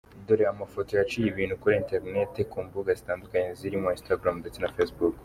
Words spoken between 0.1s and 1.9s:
Dore amafoto yaciye ibintu kuri